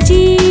[0.00, 0.45] 自己。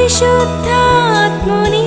[0.00, 1.79] परिशुद्धात्मनि